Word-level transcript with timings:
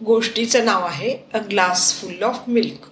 गोष्टीचं 0.00 0.64
नाव 0.64 0.84
आहे 0.84 1.16
a 1.34 1.38
glass 1.38 2.00
full 2.00 2.22
of 2.22 2.38
milk 2.48 2.88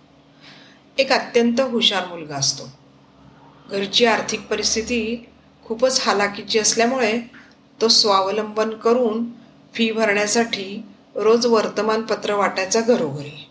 एक 1.00 1.12
अत्यंत 1.12 1.60
हुशार 1.60 2.06
मुलगा 2.06 2.36
असतो. 2.36 2.70
घरची 3.70 4.04
आर्थिक 4.04 4.40
परिस्थिती 4.40 5.28
खूपच 5.64 6.00
हालाकीची 6.02 6.58
असल्यामुळे 6.58 7.20
तो 7.80 7.88
स्वावलंबन 7.88 8.70
करून 8.70 9.24
फी 9.74 9.90
भरण्यासाठी 9.92 10.82
रोज 11.14 11.46
वर्तमानपत्र 11.46 12.34
वाटायचा 12.34 12.80
घरोघरी. 12.80 13.48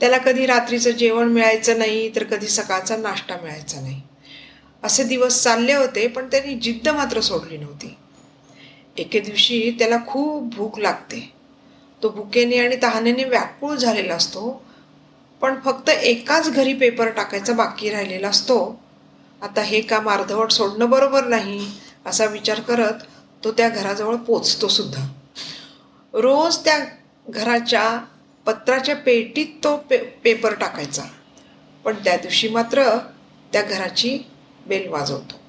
त्याला 0.00 0.18
कधी 0.18 0.46
रात्रीचं 0.46 0.90
जेवण 0.90 1.28
मिळायचं 1.28 1.78
नाही 1.78 2.16
तर 2.16 2.24
कधी 2.24 2.46
सकाळचा 2.46 2.96
नाश्ता 2.96 3.36
मिळायचा 3.42 3.80
नाही. 3.80 4.00
असे 4.82 5.04
दिवस 5.04 5.42
चालले 5.42 5.72
होते 5.72 6.06
पण 6.06 6.26
त्यांनी 6.26 6.54
जिद्द 6.54 6.88
मात्र 6.88 7.20
सोडली 7.20 7.58
नव्हती. 7.58 7.96
एके 8.96 9.20
दिवशी 9.20 9.76
त्याला 9.78 9.96
खूप 10.06 10.54
भूक 10.54 10.78
लागते. 10.78 11.37
तो 12.02 12.08
भुकेने 12.08 12.58
आणि 12.58 12.76
तहानेने 12.82 13.24
व्याकुळ 13.24 13.74
झालेला 13.76 14.14
असतो 14.14 14.62
पण 15.40 15.54
फक्त 15.64 15.88
एकाच 15.88 16.50
घरी 16.50 16.72
पेपर 16.74 17.08
टाकायचा 17.08 17.52
बाकी 17.52 17.90
राहिलेला 17.90 18.28
असतो. 18.28 18.58
आता 19.42 19.62
हे 19.62 19.80
काम 19.80 20.08
अर्धवट 20.10 20.50
सोडणं 20.50 20.90
बरोबर 20.90 21.24
नाही 21.24 21.66
असा 22.06 22.24
विचार 22.24 22.60
करत 22.60 23.02
तो 23.44 23.52
त्या 23.52 23.68
घराजवळ 23.68 24.16
पोचतो 24.16 24.68
सुद्धा. 24.68 25.06
रोज 26.14 26.56
त्या 26.58 26.78
घराच्या 27.28 27.86
पत्राच्या 28.46 28.96
पेटीत 28.96 29.46
तो 29.64 29.76
पे 29.76 29.98
पेपर 30.24 30.54
टाकायचा 30.54 31.02
पण 31.84 31.94
त्या 31.94 32.16
दिवशी 32.16 32.48
मात्र 32.48 32.84
त्या 33.52 33.62
घराची 33.62 34.18
बेल 34.66 34.88
वाजवतो. 34.88 35.40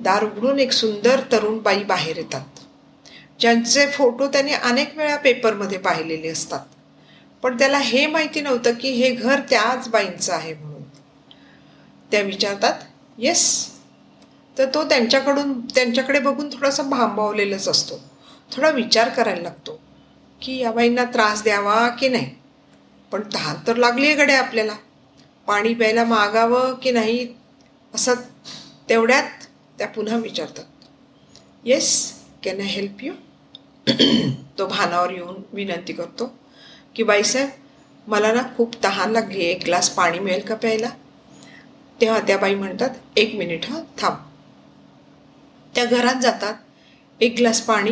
दार 0.00 0.24
उघडून 0.24 0.58
एक 0.60 0.72
सुंदर 0.72 1.20
तरुण 1.32 1.58
बाई 1.58 1.82
बाहेर 1.84 2.16
येतात. 2.16 2.57
ज्यांचे 3.40 3.86
फोटो 3.86 4.28
त्याने 4.28 4.52
अनेक 4.52 4.96
वेळा 4.96 5.16
पेपरमध्ये 5.16 5.78
पाहिलेले 5.78 6.28
असतात. 6.28 6.60
पण 7.42 7.58
त्याला 7.58 7.78
हे 7.78 8.06
माहिती 8.06 8.40
नव्हतं 8.40 8.72
की 8.72 8.90
हे 8.90 9.10
घर 9.10 9.40
त्याच 9.40 9.88
बाईंचं 9.88 10.32
आहे 10.32 10.54
म्हणून. 10.54 10.82
त्या 12.10 12.20
विचारतात 12.20 12.74
येस. 13.18 13.70
तर 14.58 14.74
तो 14.74 14.88
त्यांच्याकडून 14.88 15.60
त्यांच्याकडे 15.60 16.18
बघून 16.18 16.48
थोडासा 16.48 16.82
भांबावलेलाच 16.82 17.68
असतो. 17.68 17.94
थोडा 18.52 18.70
विचार 18.70 19.08
करायला 19.08 19.42
लागतो 19.42 19.80
की 20.42 20.56
या 20.56 20.72
बाईंना 20.72 21.04
त्रास 21.04 21.42
द्यावा 21.42 21.88
की 21.88 22.08
नाही. 22.08 22.30
पण 23.10 23.22
तहान 23.34 23.56
तर 23.66 23.76
लागली 23.76 24.06
आहे 24.06 24.14
गड्या 24.14 24.38
आपल्याला. 24.38 24.74
पाणी 25.46 25.74
प्यायला 25.74 26.04
मागावं 26.04 26.74
की 26.74 26.90
नाही 26.90 27.34
असं 27.94 28.14
तेवढ्यात 28.88 29.28
त्या 29.78 29.88
पुन्हा 29.88 30.16
विचारतात. 30.16 30.64
Yes 31.64 32.12
can 32.42 32.60
I 32.60 32.66
help 32.66 33.04
you? 33.04 33.12
तो 34.58 34.66
भानावर 34.66 35.10
येऊन 35.10 35.34
विनंती 35.52 35.92
करतो 35.92 36.38
की 36.94 37.02
बाईसाहेब 37.02 37.48
मला 38.06 38.32
ना 38.32 38.42
खूप 38.56 38.84
तहान 38.84 39.10
लागली 39.10 39.38
आहे. 39.38 39.52
एक 39.52 39.64
ग्लास 39.64 39.90
पाणी 39.90 40.18
मिळेल 40.18 40.40
का 40.40 40.54
प्यायला? 40.54 40.88
तेव्हा 42.00 42.20
त्या 42.20 42.38
बाई 42.38 42.54
म्हणतात 42.54 42.90
एक 43.16 43.34
मिनिट 43.34 43.66
हां 43.66 43.80
थांब. 44.00 44.14
त्या 45.74 45.84
घरात 45.84 46.14
जातात 46.22 46.54
एक 47.20 47.34
ग्लास 47.38 47.60
पाणी 47.60 47.90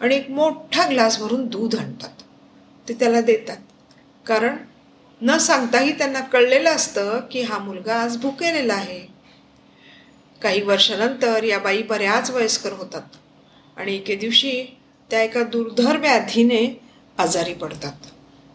आणि 0.00 0.16
एक 0.16 0.30
मोठा 0.30 0.88
ग्लास 0.88 1.18
भरून 1.18 1.46
दूध 1.46 1.74
आणतात. 1.74 2.22
ते 2.88 2.94
त्याला 2.94 3.20
देतात. 3.20 3.56
कारण 4.26 4.56
न 5.22 5.38
सांगताही 5.38 5.98
त्यांना 5.98 6.20
कळलेलं 6.20 6.70
असतं 6.70 7.20
की 7.30 7.42
हा 7.42 7.58
मुलगा 7.58 8.02
आज 8.02 8.16
भुकेलेला 8.16 8.74
आहे. 8.74 9.06
काही 10.42 10.62
वर्षानंतर 10.62 11.44
या 11.44 11.58
बाई 11.58 11.82
बऱ्याच 11.82 12.30
वयस्कर 12.30 12.72
होतात 12.72 13.02
आणि 13.76 13.96
एके 13.96 14.14
दिवशी 14.14 14.77
त्या 15.10 15.22
एका 15.22 15.42
दुर्धर 15.42 15.96
व्याधीने 15.96 16.80
आजारी 17.18 17.54
पडतात. 17.54 17.92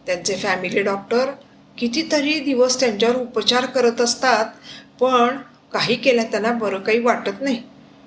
त्यांचे 0.06 0.36
फॅमिली 0.36 0.82
डॉक्टर 0.82 1.30
कितीतरी 1.78 2.40
दिवस 2.40 2.80
त्यांच्यावर 2.80 3.16
उपचार 3.16 3.66
करत 3.66 4.00
असतात 4.00 4.44
पण 5.00 5.36
काही 5.72 5.94
केल्या 5.94 6.24
त्यांना 6.24 6.52
बरं 6.52 6.80
काही 6.80 6.98
वाटत 6.98 7.42
नाही. 7.42 7.62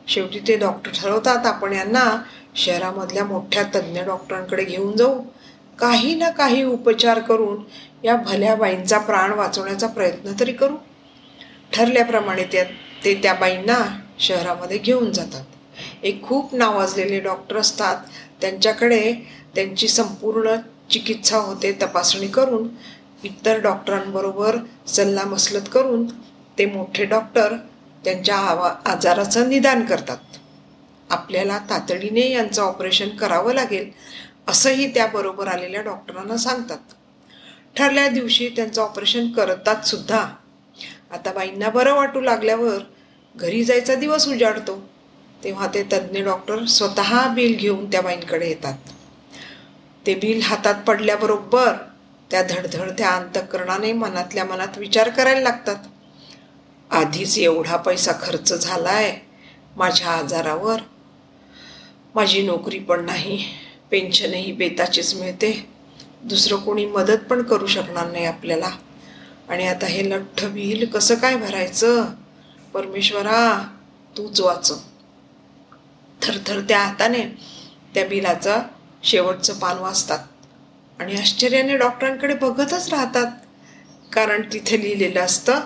शेवटी 0.08 0.40
ते 0.40 0.58
डॉक्टर 0.58 0.92
ठरवतात 0.92 1.46
आपण 1.46 1.74
यांना 1.74 2.24
शहरामधल्या 2.56 3.26
मोठ्या 3.26 3.64
तज्ज्ञ 3.64 4.02
डॉक्टरांकडे 4.02 4.64
घेऊन 4.64 4.96
जाऊ. 4.96 5.22
काही 5.80 6.16
ना 6.16 6.30
काही 6.30 6.64
उपचार 6.64 7.20
करून 7.20 7.64
या 8.04 8.16
भल्या 8.16 8.56
बाईंचा 8.56 8.98
प्राण 8.98 9.32
वाचवण्याचा 9.32 9.88
प्रयत्न 9.88 10.32
तरी 10.40 10.52
करू. 10.52 10.76
ठरल्याप्रमाणे 11.74 12.44
त्या 12.44 12.64
ते 13.06 13.14
त्या 13.14 13.34
बाईंना 13.34 14.00
शहरामध्ये 14.20 14.78
घेऊन 14.78 15.12
जातात. 15.12 15.44
एक 16.04 16.24
खूप 16.24 16.56
नावाजलेले 16.56 17.20
डॉक्टर 17.20 17.58
असतात. 17.58 17.98
त्यांच्याकडे 18.42 19.14
त्यांची 19.56 19.88
संपूर्ण 19.88 20.56
चिकित्सा 20.92 21.38
होते 21.38 21.72
तपासणी 21.72 22.28
करून 22.28 22.68
इतर 23.24 23.60
डॉक्टरांबरोबर 23.60 24.58
सल्लामसलत 24.88 25.70
करून 25.74 26.06
ते 26.58 26.66
मोठे 26.66 27.06
डॉक्टर 27.06 27.56
त्यांच्या 28.04 28.36
आवा 28.36 28.76
आजाराचं 28.86 29.50
निदान 29.50 29.86
करतात. 29.86 30.18
आपल्याला 31.10 31.58
तातडीने 31.58 32.32
यांचं 32.32 32.62
ऑपरेशन 32.62 33.10
करावं 33.10 33.54
लागेल 33.54 33.90
असंही 34.48 34.94
त्याबरोबर 34.94 35.48
आलेल्या 35.48 35.82
डॉक्टरांना 35.82 36.38
सांगतात. 36.38 36.78
ठरल्या 37.78 38.08
दिवशी 38.08 38.50
त्यांचं 38.50 38.82
ऑपरेशन 38.82 39.32
करतात 39.32 39.84
सुद्धा. 39.84 40.26
आता 41.12 41.34
बाईंना 41.34 41.70
बरं 41.70 41.94
वाटू 41.94 42.22
लागल्यावर 42.22 42.78
घरी 43.36 43.64
जायचा 43.64 43.96
दिवस 43.96 44.28
उजाडतो. 44.28 44.90
तेव्हा 45.44 45.68
ते 45.68 45.84
तज्ज्ञ 45.84 46.24
डॉक्टर 46.24 46.66
स्वतः 46.66 47.28
बिल 47.34 47.56
घेऊन 47.56 47.92
त्या 47.92 48.02
बाईंकडे 48.02 48.48
येतात. 48.48 48.74
ते 50.06 50.16
बिल 50.16 50.42
हातात 50.42 50.76
पडल्याबरोबर 50.88 51.74
त्या 52.32 52.44
धडधडत्या 52.44 53.10
अंतकरणाने 53.10 53.94
मनातल्या 53.94 54.46
मनात 54.46 54.78
विचार 54.78 55.10
करायला 55.10 55.42
लागतात. 55.42 55.76
आधीच 56.92 57.38
एवढा 57.38 57.76
पैसा 57.76 58.12
खर्च 58.22 58.54
झालाय 58.54 59.20
माझ्या 59.76 60.08
आजारावर. 60.08 60.80
माझी 62.16 62.42
नोकरी 62.42 62.80
पण 62.80 63.06
नाही 63.06 63.46
पेन्शनही 63.92 64.52
बेताचीच 64.52 65.16
मिळते. 65.16 65.70
दुसरं 66.24 66.56
कोणी 66.56 66.86
मदत 66.86 67.18
पण 67.30 67.42
करू 67.42 67.68
शकणार 67.68 68.12
नाही 68.12 68.26
आपल्याला. 68.26 68.70
आणि 69.50 69.68
आता 69.68 69.86
हे 69.86 70.10
लठ्ठ 70.10 70.46
बिल 70.46 70.90
कसं 70.90 71.16
काय 71.16 71.36
भरायचं? 71.36 72.06
परमेश्वरा 72.74 73.68
तूच 74.18 74.42
थरथर 76.22 76.38
थरथरत्या 76.38 76.80
हाताने 76.80 77.24
त्या 77.94 78.06
बिलाचं 78.06 78.62
शेवटचं 79.04 79.54
पान 79.54 79.78
वाचतात. 79.78 80.20
आणि 81.00 81.16
आश्चर्याने 81.16 81.78
डॉक्टरांकडे 81.78 82.34
बघतच 82.34 82.90
राहतात. 82.90 83.28
कारण 84.12 84.42
तिथे 84.54 84.82
लिहिलेलं 84.82 85.20
असतं 85.20 85.60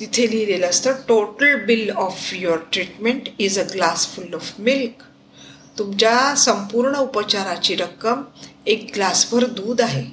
तिथे 0.00 0.30
लिहिलेलं 0.30 0.66
असतं 0.66 0.92
total 1.08 1.64
bill 1.64 1.90
of 1.90 2.34
your 2.34 2.58
treatment 2.72 3.22
is 3.38 3.58
a 3.58 3.62
glass 3.72 4.06
full 4.06 4.34
of 4.34 4.52
milk 4.58 5.02
तुमच्या 5.78 6.34
संपूर्ण 6.34 6.96
उपचाराची 6.96 7.74
रक्कम 7.74 8.22
एक 8.66 8.90
ग्लासभर 8.94 9.44
दूध 9.44 9.80
आहे. 9.80 10.04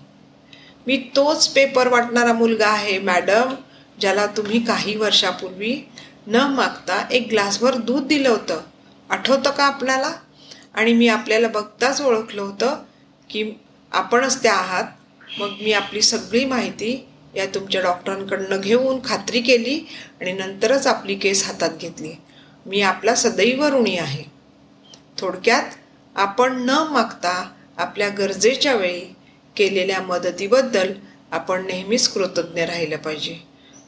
मी 0.87 1.09
तोच 1.15 1.47
पेपर 1.47 1.87
वाटणारा 1.87 2.33
मुलगा 2.33 2.67
आहे 2.67 2.99
मॅडम 2.99 3.55
ज्याला 4.01 4.25
तुम्ही 4.25 4.65
काही 4.65 4.95
वर्षापूर्वी 4.95 5.89
न 6.29 6.35
मागता 6.35 7.07
एक 7.11 7.27
ग्लासभर 7.29 7.75
दूध 7.75 8.07
दिलं 8.07 8.29
होतं. 8.29 8.61
आठवतं 9.09 9.51
का 9.51 9.63
आपल्याला? 9.63 10.11
आणि 10.73 10.93
मी 10.93 11.07
आपल्याला 11.07 11.47
बघताच 11.47 12.01
ओळखलं 12.01 12.41
होतं 12.41 12.83
की 13.29 13.51
आपणच 13.91 14.43
त्या 14.43 14.53
आहात. 14.53 14.83
मग 15.39 15.49
मी 15.61 15.73
आपली 15.73 16.01
सगळी 16.01 16.45
माहिती 16.45 17.07
या 17.35 17.45
तुमच्या 17.45 17.81
डॉक्टरांकडनं 17.81 18.61
घेऊन 18.61 18.99
खात्री 19.05 19.41
केली 19.41 19.81
आणि 20.21 20.31
नंतरच 20.31 20.87
आपली 20.87 21.15
केस 21.15 21.47
हातात 21.47 21.69
घेतली. 21.81 22.11
मी 22.65 22.81
आपला 22.81 23.15
सदैव 23.15 23.67
ऋणी 23.67 23.97
आहे. 23.97 24.23
थोडक्यात 25.17 25.63
आपण 26.15 26.61
न 26.61 26.69
मागता 26.69 27.51
आपल्या 27.77 28.09
गरजेच्या 28.09 28.75
वेळी 28.75 29.15
केलेल्या 29.55 30.01
मदतीबद्दल 30.01 30.93
आपण 31.31 31.65
नेहमीच 31.65 32.07
कृतज्ञ 32.07 32.61
राहिलं 32.61 32.97
पाहिजे. 32.97 33.37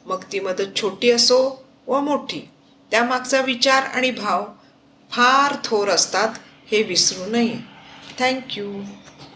मग 0.05 0.23
ती 0.31 0.39
मदत 0.39 0.81
छोटी 0.81 1.11
असो 1.11 1.60
व 1.87 1.99
मोठी. 1.99 2.49
त्यामागचा 2.91 3.41
विचार 3.41 3.83
आणि 3.83 4.11
भाव 4.11 4.45
फार 5.11 5.55
थोर 5.63 5.87
असतात 5.87 6.27
हे 6.71 6.83
विसरू 6.83 7.31
नये. 7.31 7.59
थँक्यू 8.19 8.81